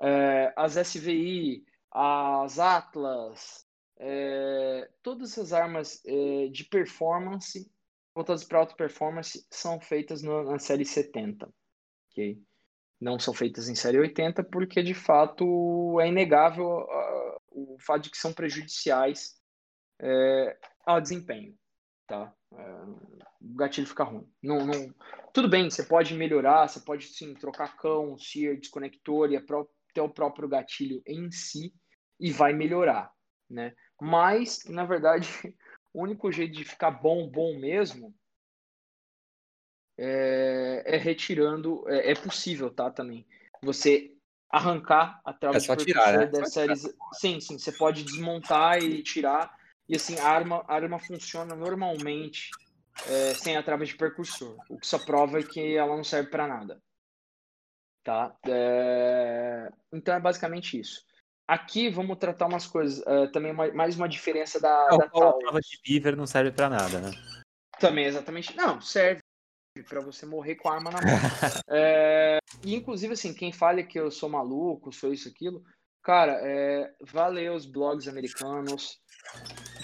[0.00, 3.66] é, as SVI, as Atlas,
[3.98, 7.70] é, todas essas armas é, de performance,
[8.14, 11.52] voltadas para alta performance, são feitas no, na série 70.
[12.10, 12.42] ok?
[13.00, 18.10] Não são feitas em série 80 porque, de fato, é inegável uh, o fato de
[18.10, 19.34] que são prejudiciais
[20.00, 21.56] é, ao desempenho.
[22.06, 22.32] Tá?
[22.52, 22.84] É,
[23.40, 24.28] o gatilho fica ruim.
[24.42, 24.94] Não, não...
[25.32, 30.08] Tudo bem, você pode melhorar, você pode sim trocar cão, sear, desconector e até o
[30.08, 31.74] próprio gatilho em si
[32.20, 33.10] e vai melhorar.
[33.48, 33.74] Né?
[34.00, 35.28] Mas, na verdade,
[35.92, 38.14] o único jeito de ficar bom, bom mesmo,
[39.98, 41.88] é, é retirando.
[41.88, 42.90] É, é, possível, tá?
[42.90, 43.26] Também.
[43.62, 44.14] Você
[44.50, 46.26] arrancar a trava é só de tirar, né?
[46.26, 46.82] das séries.
[47.14, 47.58] Sim, sim.
[47.58, 49.56] Você pode desmontar e tirar.
[49.88, 52.50] E assim, a arma, a arma funciona normalmente
[53.06, 54.56] é, sem a trava de percursor.
[54.68, 56.82] O que só prova é que ela não serve para nada.
[58.04, 58.34] Tá?
[58.48, 59.70] É...
[59.92, 61.04] Então é basicamente isso.
[61.52, 65.28] Aqui vamos tratar umas coisas, uh, também uma, mais uma diferença da, é, da.
[65.54, 67.10] A de Beaver não serve para nada, né?
[67.78, 68.56] Também, exatamente.
[68.56, 69.20] Não, serve
[69.86, 71.10] para você morrer com a arma na mão.
[71.68, 75.62] é, e inclusive, assim, quem fala que eu sou maluco, sou isso, aquilo,
[76.02, 78.98] cara, é, vá ler os blogs americanos,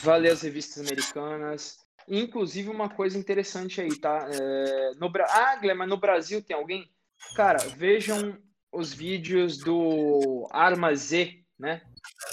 [0.02, 1.76] vá ler as revistas americanas.
[2.08, 4.26] Inclusive, uma coisa interessante aí, tá?
[4.32, 6.90] É, no, ah, Guilherme, mas no Brasil tem alguém?
[7.36, 8.38] Cara, vejam
[8.72, 11.82] os vídeos do Arma Z, né?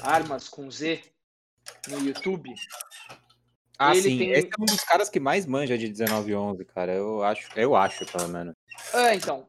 [0.02, 1.02] Armas com Z
[1.88, 2.54] no YouTube.
[3.78, 4.18] Ah, ele sim.
[4.18, 4.32] Tem...
[4.32, 6.94] Esse é um dos caras que mais manja de 1911, cara.
[6.94, 8.56] Eu acho, eu acho, pelo menos.
[8.94, 9.48] É, então.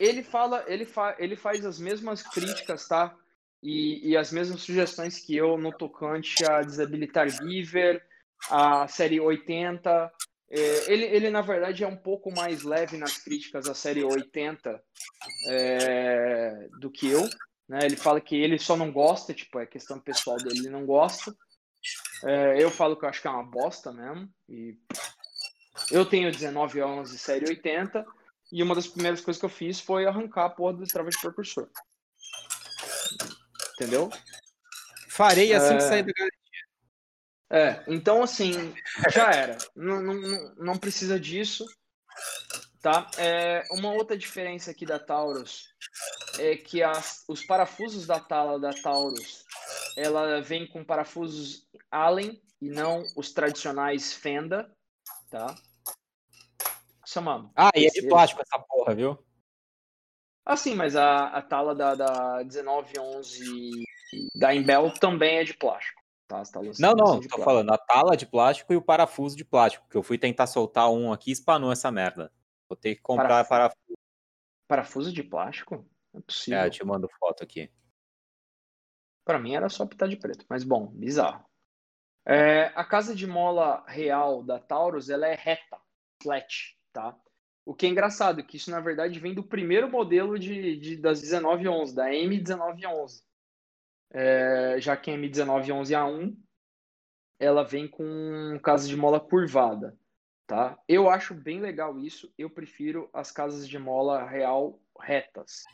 [0.00, 3.16] Ele fala, ele, fa, ele faz as mesmas críticas, tá?
[3.62, 8.04] E, e as mesmas sugestões que eu no tocante a desabilitar Giver,
[8.50, 10.12] a série 80.
[10.50, 14.82] É, ele, ele, na verdade, é um pouco mais leve nas críticas à série 80
[15.48, 17.28] é, do que eu.
[17.68, 17.80] Né?
[17.82, 21.34] Ele fala que ele só não gosta, tipo, é questão pessoal dele, ele não gosta.
[22.24, 24.28] É, eu falo que eu acho que é uma bosta mesmo.
[24.48, 24.78] E
[25.90, 28.04] eu tenho 19 anos de série 80
[28.52, 31.20] e uma das primeiras coisas que eu fiz foi arrancar a porra do trava de
[31.20, 31.68] percursor.
[33.74, 34.10] Entendeu?
[35.08, 35.76] Farei assim é...
[35.76, 36.44] que sair da garantia.
[37.50, 38.74] É, então assim,
[39.12, 39.58] já era.
[39.76, 41.66] Não, não, não precisa disso.
[42.80, 43.10] Tá?
[43.16, 45.74] É, uma outra diferença aqui da Taurus
[46.38, 49.44] é que as, os parafusos da tala da Taurus
[49.96, 54.70] ela vem com parafusos Allen e não os tradicionais Fenda,
[55.30, 55.54] tá?
[57.06, 57.50] Chamamos.
[57.54, 59.18] Ah, e é de plástico essa porra, viu?
[60.44, 63.70] Ah, sim, mas a, a tala da, da 1911
[64.34, 66.02] da Imbel também é de plástico.
[66.26, 66.42] Tá?
[66.78, 70.02] não, não, tô falando a tala de plástico e o parafuso de plástico, que eu
[70.02, 72.32] fui tentar soltar um aqui e espanou essa merda.
[72.68, 73.48] Vou ter que comprar parafuso.
[73.48, 73.98] Parafuso,
[74.66, 75.86] parafuso de plástico?
[76.14, 76.60] É possível.
[76.60, 77.70] É, eu te mando foto aqui.
[79.24, 81.44] Para mim era só pintar de preto, mas bom, bizarro.
[82.26, 85.78] É, a casa de mola real da Taurus ela é reta,
[86.22, 87.18] flat, tá?
[87.66, 90.96] O que é engraçado, é que isso na verdade vem do primeiro modelo de, de
[90.96, 93.22] das 1911, da M1911.
[94.10, 96.36] É, já que a M1911A1
[97.38, 99.98] ela vem com casa de mola curvada,
[100.46, 100.78] tá?
[100.86, 102.32] Eu acho bem legal isso.
[102.38, 105.64] Eu prefiro as casas de mola real retas,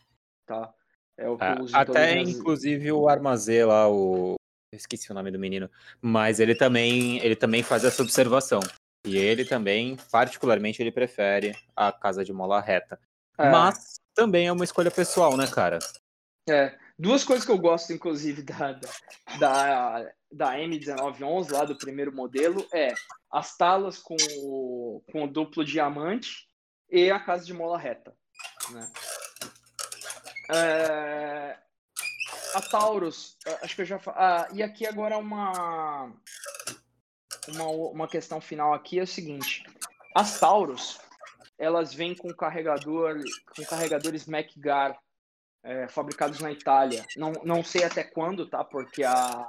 [0.50, 0.74] tá?
[1.16, 4.34] É o que eu uso Até inclusive o Armazê lá, o
[4.72, 8.60] esqueci o nome do menino, mas ele também ele também faz essa observação.
[9.06, 13.00] E ele também, particularmente, ele prefere a casa de mola reta.
[13.38, 13.50] É.
[13.50, 15.78] Mas também é uma escolha pessoal, né, cara?
[16.48, 16.78] É.
[16.98, 18.78] Duas coisas que eu gosto, inclusive, da,
[19.38, 22.92] da, da M1911, lá do primeiro modelo, é
[23.32, 26.46] as talas com o, com o duplo diamante
[26.90, 28.14] e a casa de mola reta.
[28.70, 28.86] Né?
[30.52, 31.56] É,
[32.54, 36.12] a Taurus, acho que eu já ah, E aqui agora uma,
[37.48, 39.62] uma, uma questão final aqui é o seguinte.
[40.14, 40.98] As Taurus,
[41.58, 43.20] elas vêm com carregador,
[43.54, 44.98] com carregadores MacGar
[45.62, 47.04] é, fabricados na Itália.
[47.16, 48.64] Não, não sei até quando, tá?
[48.64, 49.48] Porque a,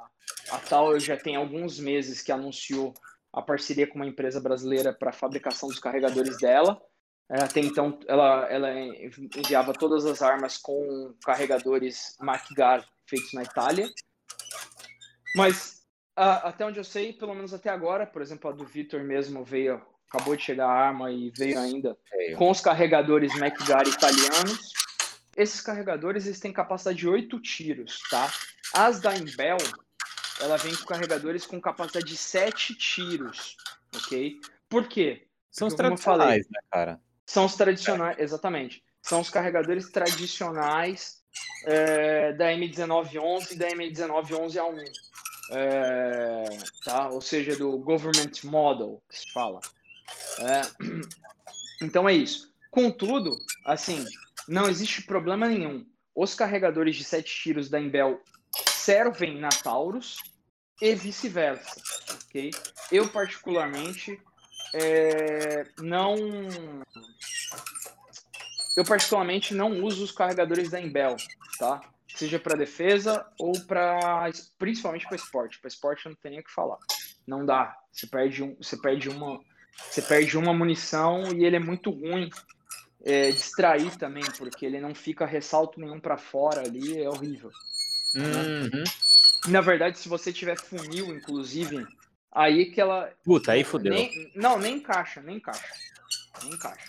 [0.52, 2.94] a Tower já tem alguns meses que anunciou
[3.34, 6.82] a parceria com uma empresa brasileira para fabricação dos carregadores dela.
[7.32, 8.70] É, até então, ela, ela
[9.38, 13.90] enviava todas as armas com carregadores MacGar feitos na Itália.
[15.34, 15.82] Mas,
[16.14, 19.46] a, até onde eu sei, pelo menos até agora, por exemplo, a do Victor mesmo
[19.46, 21.98] veio, acabou de chegar a arma e veio ainda
[22.38, 24.74] com os carregadores MacGar italianos.
[25.38, 28.30] Esses carregadores eles têm capacidade de 8 tiros, tá?
[28.74, 29.58] As da Imbel,
[30.42, 33.56] ela vem com carregadores com capacidade de 7 tiros,
[33.96, 34.38] ok?
[34.68, 35.28] Por quê?
[35.50, 37.02] São os tradicionais, falei, né, cara?
[37.32, 38.84] São os tradicionais, exatamente.
[39.02, 41.22] São os carregadores tradicionais
[41.66, 44.84] é, da M1911 e da M1911A1.
[45.52, 46.44] É,
[46.84, 47.08] tá?
[47.08, 49.62] Ou seja, do Government Model, que se fala.
[50.40, 50.62] É,
[51.82, 52.54] então é isso.
[52.70, 54.06] Contudo, assim,
[54.46, 55.86] não existe problema nenhum.
[56.14, 58.22] Os carregadores de 7 tiros da Imbel
[58.68, 60.18] servem na Taurus
[60.82, 61.82] e vice-versa,
[62.26, 62.52] ok?
[62.92, 64.20] Eu, particularmente,
[64.74, 66.16] é, não...
[68.76, 71.18] Eu, particularmente, não uso os carregadores da Imbel,
[71.60, 71.82] tá?
[72.16, 74.30] Seja para defesa ou para...
[74.58, 75.60] Principalmente para esporte.
[75.60, 76.78] Para esporte não tem nem o que falar.
[77.28, 77.78] Não dá.
[77.92, 79.42] Você perde, um, você perde uma...
[79.90, 82.30] Você perde uma munição e ele é muito ruim
[83.04, 87.52] é, distrair também, porque ele não fica ressalto nenhum para fora ali, é horrível.
[88.16, 88.84] Uhum.
[89.48, 91.88] Na verdade, se você tiver funil, inclusive,
[92.32, 93.12] aí que ela.
[93.24, 93.94] Puta, aí fudeu.
[93.94, 95.74] Nem, não, nem encaixa, nem encaixa.
[96.44, 96.88] Nem encaixa.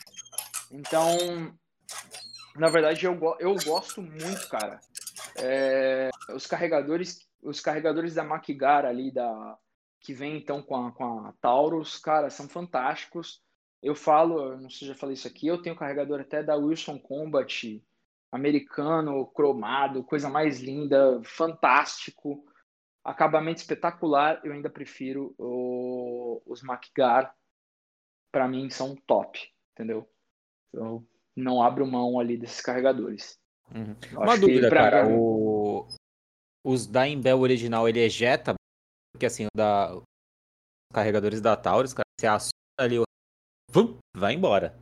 [0.71, 1.57] Então,
[2.57, 4.81] na verdade, eu, eu gosto muito, cara.
[5.37, 9.59] É, os carregadores, os carregadores da MacGar ali, da,
[10.01, 13.41] que vem então com a, com a Taurus, cara, são fantásticos.
[13.83, 16.99] Eu falo, não sei se já falei isso aqui, eu tenho carregador até da Wilson
[16.99, 17.83] Combat,
[18.31, 22.45] americano, cromado, coisa mais linda, fantástico,
[23.05, 24.41] acabamento espetacular.
[24.45, 27.35] Eu ainda prefiro o, os MacGar,
[28.33, 29.39] para mim são top,
[29.73, 30.09] entendeu?
[30.73, 33.39] Eu não abro mão ali desses carregadores.
[33.75, 33.97] Uhum.
[34.21, 34.91] Uma dúvida, pra...
[34.91, 35.87] cara, o...
[36.65, 38.55] os da Imbel original ele ejeta,
[39.13, 40.03] porque assim, da os
[40.93, 43.05] carregadores da Taurus, cara, você aciona ali o
[43.71, 44.79] vum, vai embora.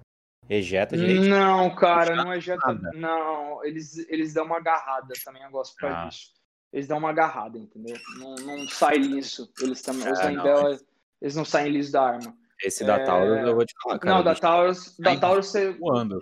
[0.49, 1.29] Ejeta direito.
[1.29, 2.67] Não, cara, não ejeta.
[2.67, 2.91] Nada.
[2.99, 6.09] Não, eles, eles dão uma agarrada também, eu gosto pra ah.
[6.09, 6.33] isso.
[6.73, 7.97] Eles dão uma agarrada, entendeu?
[8.19, 9.51] Não, não sai liso.
[9.61, 10.07] Eles também.
[10.07, 10.79] É, os Inbel,
[11.21, 12.37] eles não saem liso da arma.
[12.63, 13.05] Esse da é...
[13.05, 14.15] Taurus eu vou te falar, cara.
[14.15, 15.73] Não, da Taurus, da Taurus você.
[15.73, 16.21] Voando.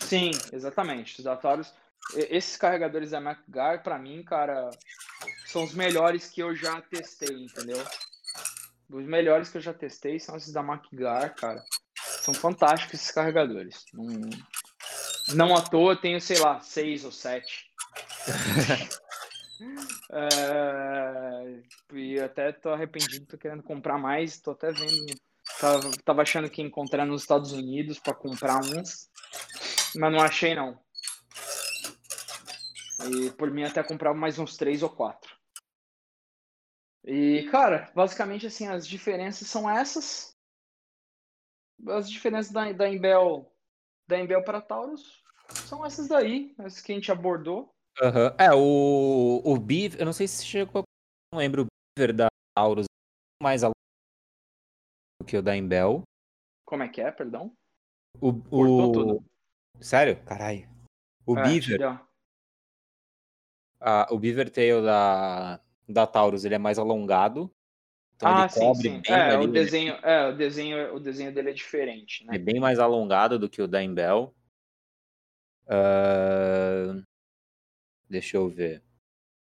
[0.00, 1.18] Sim, exatamente.
[1.18, 1.72] Os da Taurus.
[2.14, 4.70] Esses carregadores da MacGar, pra mim, cara,
[5.46, 7.84] são os melhores que eu já testei, entendeu?
[8.88, 11.62] Os melhores que eu já testei são esses da MacGar, cara.
[12.22, 13.84] São fantásticos esses carregadores.
[13.92, 14.30] Não,
[15.34, 17.70] não à toa tenho, sei lá, seis ou sete.
[20.12, 25.14] é, e até tô arrependido, tô querendo comprar mais, tô até vendo.
[25.60, 29.10] Tava, tava achando que ia encontrar nos Estados Unidos para comprar uns,
[29.96, 30.78] mas não achei não.
[33.10, 35.36] E por mim até comprar mais uns três ou quatro.
[37.04, 40.36] E, cara, basicamente assim, as diferenças são essas
[41.86, 43.50] as diferenças da, da Embel
[44.06, 45.22] da Embel para Taurus
[45.66, 47.74] são essas daí, essas que a gente abordou.
[48.00, 48.34] Uhum.
[48.38, 50.84] É, o, o Beaver, eu não sei se chegou,
[51.32, 52.86] não lembro, o Beaver da Taurus
[53.42, 56.02] mais do que o da Embel.
[56.64, 57.52] Como é que é, perdão?
[58.20, 59.24] O, o...
[59.80, 60.22] Sério?
[60.24, 60.68] Caralho.
[61.26, 62.00] O é, Beaver.
[63.80, 67.50] Ah, o Beaver Tail da, da Taurus, ele é mais alongado.
[68.14, 69.02] Então ah, sim, sim.
[69.06, 72.34] É, o desenho, é, o desenho, o desenho dele é diferente, né?
[72.34, 74.34] É bem mais alongado do que o da Imbel.
[75.66, 77.06] Uh...
[78.08, 78.82] Deixa eu ver.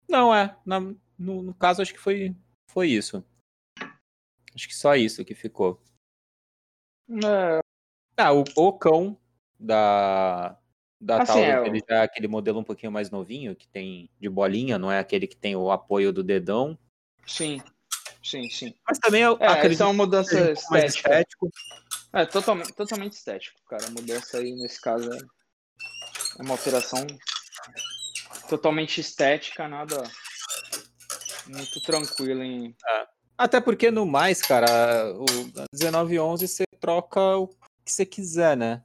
[0.08, 0.56] Não, é.
[0.64, 2.34] Na, no, no, caso, acho que foi,
[2.68, 3.24] foi isso.
[4.54, 5.82] Acho que só isso que ficou.
[7.10, 7.60] É...
[8.16, 9.18] Ah, o, o cão
[9.58, 10.58] da,
[11.00, 14.08] da assim, Taurus, é, ele já é aquele modelo um pouquinho mais novinho, que tem
[14.20, 16.78] de bolinha, não é aquele que tem o apoio do dedão.
[17.26, 17.60] Sim
[18.24, 18.74] sim, sim.
[18.88, 20.86] Mas também eu é, acredito é uma mudança é estética.
[20.86, 21.50] Estético.
[22.12, 23.86] É, totalmente, totalmente estético, cara.
[23.86, 27.06] A mudança aí, nesse caso, é uma alteração
[28.48, 30.02] totalmente estética, nada
[31.46, 32.74] muito tranquilo em...
[33.36, 35.24] Até porque no mais, cara, o
[35.72, 38.82] 1911 você troca o que você quiser, né?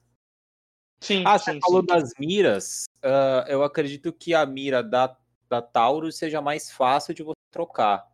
[1.01, 1.87] Sim, ah, sim, você falou sim.
[1.87, 2.83] das miras.
[3.03, 5.15] Uh, eu acredito que a mira da,
[5.47, 8.07] da Taurus seja mais fácil de você trocar.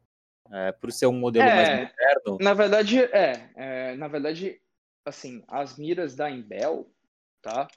[0.52, 2.38] É, por ser um modelo é, mais moderno.
[2.40, 4.62] Na verdade, é, é, Na verdade,
[5.04, 6.88] assim, as miras da Imbel,
[7.42, 7.68] tá?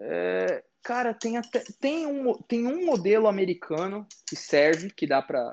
[0.00, 5.50] É, cara, tem até tem um, tem um modelo americano que serve, que dá para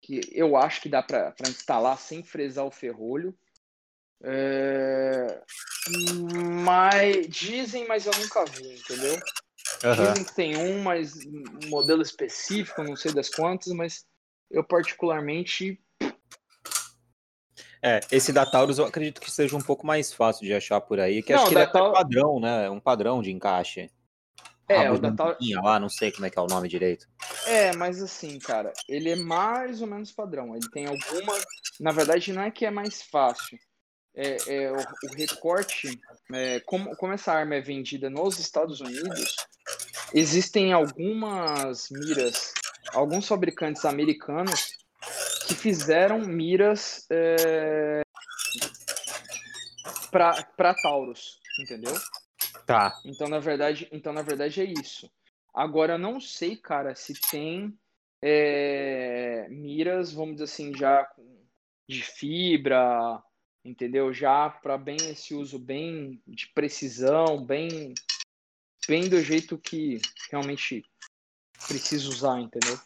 [0.00, 3.36] que eu acho que dá para instalar sem fresar o ferrolho.
[4.24, 5.42] É,
[6.64, 9.14] mas dizem, mas eu nunca vi, entendeu?
[9.84, 9.94] Uhum.
[9.94, 14.04] Dizem que tem um, mas um modelo específico, não sei das quantas, mas
[14.50, 15.80] eu particularmente
[17.82, 21.00] é, esse da Taurus eu acredito que seja um pouco mais fácil de achar por
[21.00, 21.98] aí, que não, acho que ele é Taurus...
[21.98, 22.70] padrão, né?
[22.70, 23.90] Um padrão de encaixe.
[24.68, 25.38] É, o da Taurus...
[25.62, 27.08] lá, não sei como é que é o nome direito.
[27.44, 30.54] É, mas assim, cara, ele é mais ou menos padrão.
[30.54, 31.34] Ele tem alguma.
[31.80, 33.58] Na verdade, não é que é mais fácil.
[34.14, 35.98] É, é o, o, recorte,
[36.32, 39.34] é, como, como essa arma é vendida nos Estados Unidos,
[40.14, 42.52] existem algumas miras,
[42.92, 44.81] alguns fabricantes americanos
[45.52, 48.02] que fizeram miras é,
[50.10, 51.92] para Taurus, entendeu?
[52.66, 52.98] Tá.
[53.04, 55.10] Então na verdade, então na verdade é isso.
[55.54, 57.76] Agora eu não sei, cara, se tem
[58.22, 61.06] é, miras, vamos dizer assim, já
[61.88, 63.22] de fibra,
[63.64, 64.12] entendeu?
[64.12, 67.92] Já para bem esse uso bem de precisão, bem
[68.88, 70.82] bem do jeito que realmente
[71.68, 72.78] precisa usar, entendeu?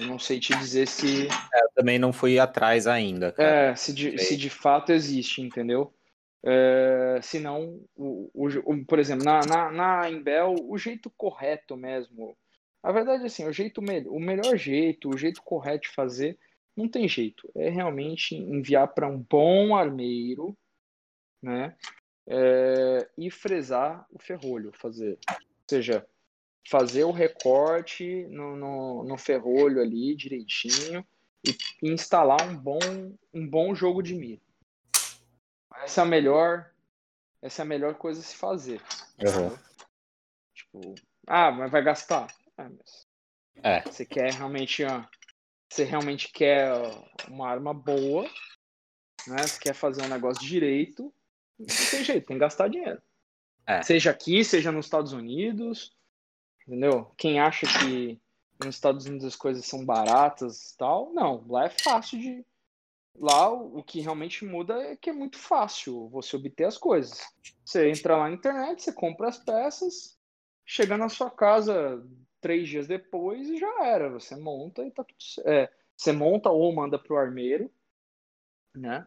[0.00, 1.26] Eu não sei te dizer se.
[1.26, 3.32] É, eu também não fui atrás ainda.
[3.32, 3.70] Cara.
[3.70, 5.92] É, se de, se de fato existe, entendeu?
[6.46, 12.36] É, se não, o, o, por exemplo, na, na, na Embel, o jeito correto mesmo.
[12.82, 16.38] A verdade é assim, o jeito o melhor jeito, o jeito correto de fazer,
[16.76, 17.50] não tem jeito.
[17.54, 20.54] É realmente enviar para um bom armeiro,
[21.42, 21.74] né?
[22.26, 25.18] É, e fresar o ferrolho, fazer.
[25.30, 25.36] Ou
[25.68, 26.06] seja,
[26.68, 31.06] fazer o recorte no, no, no ferrolho ali direitinho
[31.44, 32.78] e instalar um bom,
[33.32, 34.40] um bom jogo de mira.
[35.82, 36.70] Essa é a melhor,
[37.42, 38.80] essa é a melhor coisa a se fazer.
[39.18, 39.56] Uhum.
[40.54, 40.94] Tipo,
[41.26, 42.28] ah, mas vai gastar.
[42.56, 43.06] Ah, mas
[43.62, 43.82] é.
[43.82, 44.82] Você quer realmente,
[45.68, 46.72] você realmente quer
[47.28, 48.24] uma arma boa,
[49.26, 49.42] né?
[49.42, 51.12] Você quer fazer um negócio direito,
[51.58, 53.00] não tem jeito, tem que gastar dinheiro.
[53.66, 53.82] É.
[53.82, 55.96] Seja aqui, seja nos Estados Unidos,
[56.66, 57.12] Entendeu?
[57.16, 58.20] Quem acha que
[58.62, 61.44] nos Estados Unidos as coisas são baratas e tal, não.
[61.48, 62.44] Lá é fácil de.
[63.16, 67.20] Lá o que realmente muda é que é muito fácil você obter as coisas.
[67.64, 70.18] Você entra lá na internet, você compra as peças,
[70.64, 72.04] chega na sua casa
[72.40, 74.10] três dias depois e já era.
[74.10, 77.70] Você monta e tá tudo é, Você monta ou manda pro armeiro,
[78.74, 79.06] né?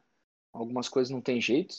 [0.54, 1.76] Algumas coisas não tem jeito,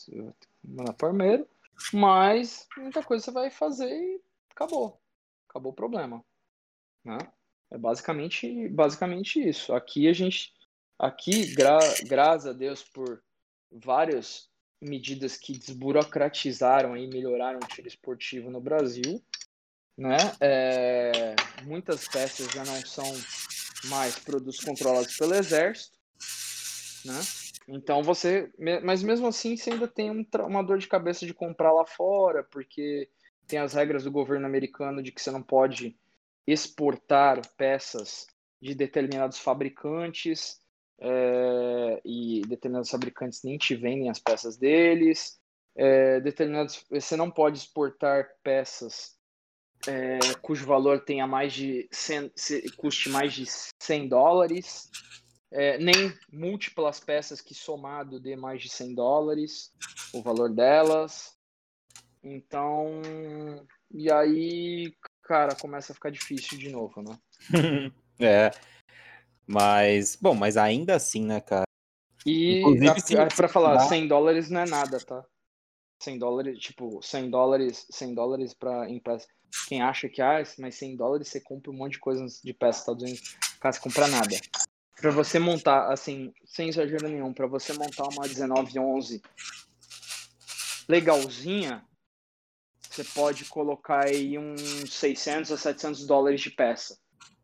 [0.62, 1.48] manda pro armeiro,
[1.94, 5.00] mas muita coisa você vai fazer e acabou
[5.48, 6.24] acabou o problema.
[7.04, 7.18] Né?
[7.70, 9.74] É basicamente, basicamente isso.
[9.74, 10.52] Aqui a gente,
[10.98, 13.22] aqui, gra, graças a Deus por
[13.70, 14.48] várias
[14.80, 19.22] medidas que desburocratizaram e melhoraram o tiro esportivo no Brasil,
[19.96, 20.16] né?
[20.40, 21.34] É,
[21.64, 23.04] muitas peças já não são
[23.86, 25.98] mais produtos controlados pelo exército,
[27.04, 27.20] né?
[27.66, 28.50] Então você,
[28.82, 32.42] mas mesmo assim você ainda tem um, uma dor de cabeça de comprar lá fora,
[32.44, 33.10] porque
[33.48, 35.98] tem as regras do governo americano de que você não pode
[36.46, 38.26] exportar peças
[38.60, 40.60] de determinados fabricantes
[41.00, 45.40] é, e determinados fabricantes nem te vendem as peças deles.
[45.74, 49.16] É, determinados, você não pode exportar peças
[49.86, 52.32] é, cujo valor tenha mais de 100,
[52.76, 53.44] custe mais de
[53.80, 54.90] 100 dólares,
[55.50, 59.72] é, nem múltiplas peças que somado dê mais de 100 dólares
[60.12, 61.37] o valor delas.
[62.22, 63.00] Então,
[63.90, 67.18] e aí, cara, começa a ficar difícil de novo, né?
[68.18, 68.50] é.
[69.46, 71.64] Mas, bom, mas ainda assim, né, cara?
[72.26, 72.62] E
[73.34, 75.24] para falar, 100 dólares não é nada, tá?
[76.02, 79.26] 100 dólares, tipo, 100 dólares, 100 dólares para em peça.
[79.66, 82.80] Quem acha que, ah, mas 100 dólares você compra um monte de coisas de peça
[82.80, 84.36] Estados Unidos, cara, você compra nada.
[85.00, 89.22] Para você montar, assim, sem exagero nenhum, para você montar uma 1911
[90.88, 91.84] legalzinha,
[92.98, 96.98] você pode colocar aí uns 600 a 700 dólares de peça.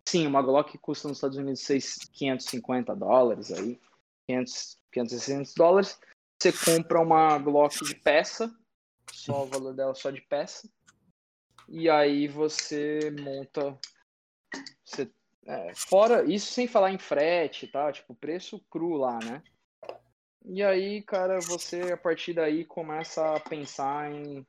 [0.05, 3.81] Sim, uma Glock custa nos Estados Unidos 6, 550 dólares aí,
[4.27, 6.01] 500, 500, 600 dólares.
[6.41, 8.53] Você compra uma Glock de peça,
[9.13, 10.69] só o valor dela só de peça,
[11.69, 13.79] e aí você monta,
[14.85, 15.09] você,
[15.47, 17.93] é, fora isso sem falar em frete, tá?
[17.93, 19.43] Tipo preço cru lá, né?
[20.45, 24.45] E aí, cara, você a partir daí começa a pensar em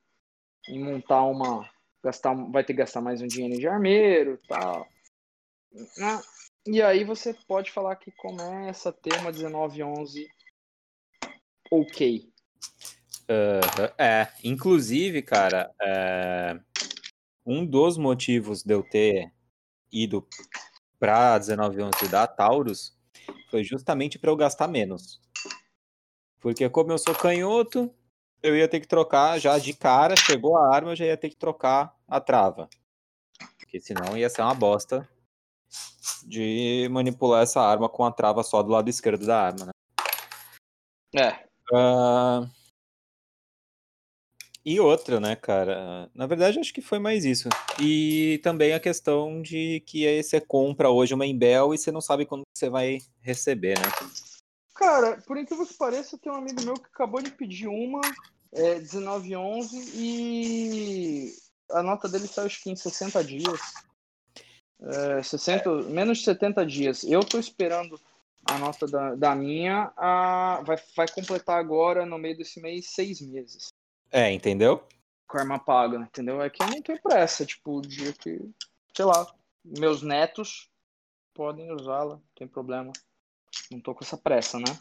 [0.67, 1.69] em montar uma.
[2.03, 4.87] Gastar, vai ter que gastar mais um dinheiro de armeiro tal.
[5.97, 6.21] Né?
[6.67, 10.27] E aí você pode falar que começa a ter uma 1911
[11.71, 12.31] ok.
[13.23, 16.59] Uh, é, inclusive, cara, é,
[17.45, 19.31] um dos motivos de eu ter
[19.91, 20.27] ido
[20.99, 22.95] para 1911 da Taurus
[23.49, 25.21] foi justamente para eu gastar menos.
[26.39, 27.93] Porque como eu sou canhoto,
[28.45, 31.29] eu ia ter que trocar já de cara, chegou a arma, eu já ia ter
[31.29, 32.69] que trocar a trava.
[33.57, 35.07] Porque senão ia ser uma bosta
[36.23, 39.71] de manipular essa arma com a trava só do lado esquerdo da arma, né?
[41.15, 41.45] É.
[41.73, 42.49] Uh...
[44.63, 46.09] E outra, né, cara?
[46.13, 47.49] Na verdade, acho que foi mais isso.
[47.79, 52.01] E também a questão de que aí você compra hoje uma Embel e você não
[52.01, 53.85] sabe quando você vai receber, né?
[54.75, 58.01] Cara, por incrível que pareça, tem um amigo meu que acabou de pedir uma,
[58.51, 61.33] é, 1911, e
[61.71, 63.59] a nota dele saiu acho que em 60 dias.
[64.81, 67.03] É, 60, menos de 70 dias.
[67.03, 67.99] Eu tô esperando
[68.45, 73.19] a nota da, da minha, a, vai, vai completar agora, no meio desse mês, seis
[73.21, 73.69] meses.
[74.11, 74.87] É, entendeu?
[75.27, 76.41] Com a arma paga, entendeu?
[76.41, 78.39] É que eu não tenho pressa, tipo, o dia que,
[78.95, 79.25] sei lá,
[79.63, 80.69] meus netos
[81.33, 82.93] podem usá-la, não tem problema.
[83.71, 84.77] Não tô com essa pressa, né?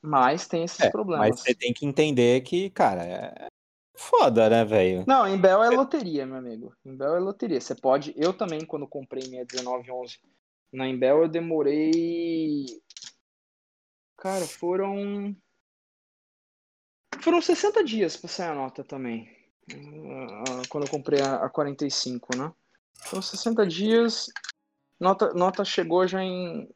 [0.00, 1.28] Mas tem esses é, problemas.
[1.28, 3.46] Mas você tem que entender que, cara, é
[3.94, 5.04] foda, né, velho?
[5.06, 6.74] Não, em Bel é loteria, meu amigo.
[6.84, 7.60] Em Bel é loteria.
[7.60, 8.12] Você pode.
[8.16, 10.18] Eu também, quando comprei minha 1911
[10.72, 12.66] na Embel, eu demorei.
[14.16, 15.36] Cara, foram.
[17.20, 19.28] Foram 60 dias pra sair a nota também.
[19.70, 22.52] Ah, quando eu comprei a 45, né?
[23.04, 24.26] Foram 60 dias.
[24.98, 26.68] Nota, nota chegou já em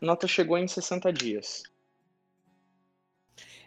[0.00, 1.62] nota chegou em 60 dias.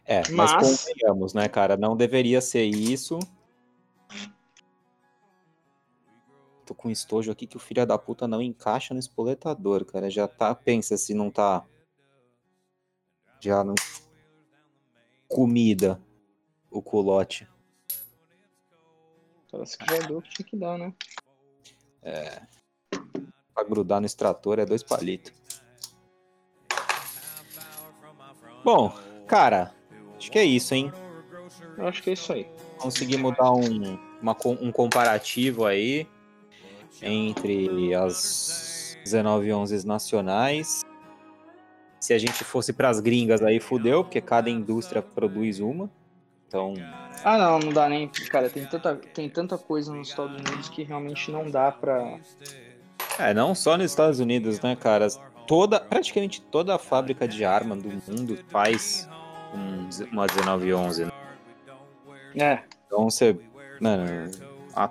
[0.05, 1.77] É, mas, mas convenhamos, né, cara?
[1.77, 3.19] Não deveria ser isso.
[6.65, 10.09] Tô com estojo aqui que o filho da puta não encaixa no espoletador, cara.
[10.09, 11.65] Já tá, pensa se não tá.
[13.39, 13.75] Já não.
[15.27, 16.01] Comida.
[16.71, 17.47] O culote.
[19.51, 20.93] Parece que já deu o que tinha que dar, né?
[22.01, 22.41] É.
[23.53, 25.31] Pra grudar no extrator é dois palitos.
[28.63, 28.93] Bom,
[29.27, 29.71] cara,
[30.17, 30.91] acho que é isso, hein?
[31.77, 32.47] Eu acho que é isso aí.
[32.77, 36.07] Conseguimos dar um, uma, um comparativo aí
[37.01, 40.81] entre as 19 11 nacionais.
[41.99, 45.89] Se a gente fosse para as gringas aí, fudeu, porque cada indústria produz uma.
[46.47, 46.73] Então.
[47.23, 48.07] Ah, não, não dá nem.
[48.29, 52.19] Cara, tem tanta, tem tanta coisa nos Estados Unidos que realmente não dá pra.
[53.17, 55.07] É, não só nos Estados Unidos, né, cara?
[55.47, 59.09] Toda, praticamente toda a fábrica de arma do mundo faz
[59.53, 61.05] um, uma 1911.
[61.05, 61.11] Né?
[62.35, 62.63] É.
[62.85, 63.37] Então você,
[63.79, 64.31] mano,
[64.75, 64.89] a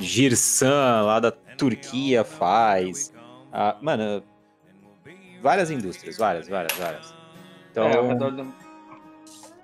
[0.00, 3.12] Girsan lá da Turquia faz.
[3.52, 4.22] A, mano,
[5.42, 7.14] várias indústrias, várias, várias, várias.
[7.70, 8.54] Então, é, ao, redor do,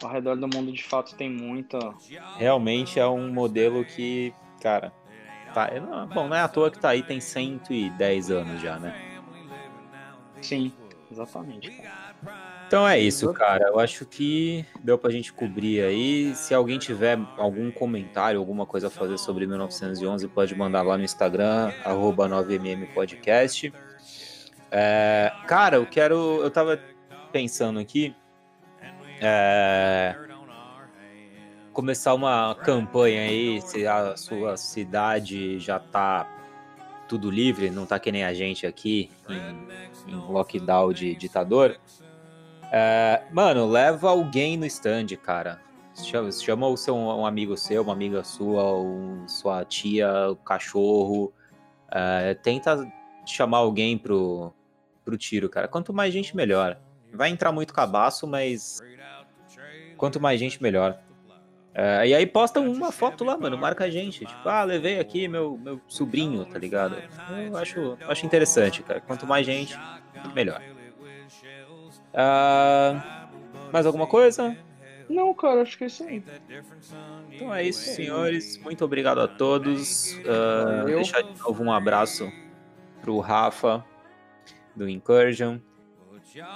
[0.02, 1.78] ao redor do mundo de fato tem muita.
[2.36, 4.92] Realmente é um modelo que, cara,
[5.52, 5.70] tá,
[6.12, 9.13] bom, não é à toa que tá aí, tem 110 anos já, né?
[10.44, 10.70] Sim,
[11.10, 11.72] exatamente.
[12.66, 13.68] Então é isso, cara.
[13.68, 16.34] Eu acho que deu pra gente cobrir aí.
[16.34, 21.04] Se alguém tiver algum comentário, alguma coisa a fazer sobre 1911, pode mandar lá no
[21.04, 23.72] Instagram, 9mmpodcast.
[24.70, 26.42] É, cara, eu quero.
[26.42, 26.78] Eu tava
[27.32, 28.14] pensando aqui.
[29.20, 30.16] É,
[31.72, 36.28] começar uma campanha aí, se a sua cidade já tá
[37.08, 39.68] tudo livre, não tá que nem a gente aqui em,
[40.06, 41.78] em lockdown de ditador.
[42.72, 45.60] É, mano, leva alguém no stand, cara.
[45.94, 51.32] Chama, chama o seu um amigo seu, uma amiga sua, um, sua tia, o cachorro.
[51.90, 52.84] É, tenta
[53.24, 54.52] chamar alguém pro,
[55.04, 55.68] pro tiro, cara.
[55.68, 56.78] Quanto mais gente, melhor.
[57.12, 58.80] Vai entrar muito cabaço, mas
[59.96, 60.98] quanto mais gente, melhor.
[61.74, 64.24] É, e aí posta uma foto lá, mano, marca a gente.
[64.24, 66.96] Tipo, ah, levei aqui meu, meu sobrinho, tá ligado?
[67.46, 69.00] Eu acho, acho interessante, cara.
[69.00, 69.76] Quanto mais gente,
[70.32, 70.62] melhor.
[72.14, 73.00] Uh,
[73.72, 74.56] mais alguma coisa?
[75.08, 76.22] Não, cara, acho que é isso aí.
[77.32, 78.56] Então é isso, senhores.
[78.58, 80.12] Muito obrigado a todos.
[80.18, 82.32] Uh, deixar de novo um abraço
[83.02, 83.84] pro Rafa,
[84.76, 85.58] do Incursion,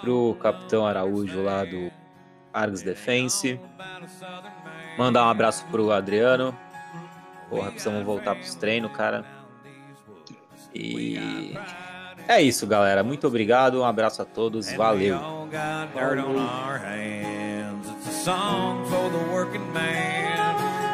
[0.00, 1.90] pro Capitão Araújo lá do
[2.52, 3.60] Args Defense.
[4.96, 6.56] Mandar um abraço pro Adriano.
[7.48, 9.24] Porra, precisamos voltar pros treinos, cara.
[10.74, 11.54] E
[12.26, 13.02] é isso, galera.
[13.02, 13.80] Muito obrigado.
[13.80, 14.70] Um abraço a todos.
[14.72, 15.18] Valeu.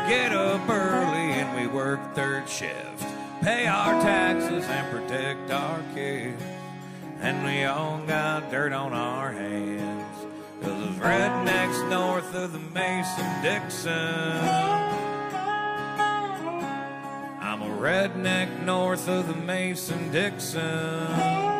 [0.07, 3.03] Get up early and we work third shift.
[3.41, 6.43] Pay our taxes and protect our kids.
[7.23, 10.14] And we all got dirt on our hands.
[10.63, 13.93] Cause there's rednecks north of the Mason Dixon.
[17.41, 21.54] I'm a redneck north of the Mason Dixon.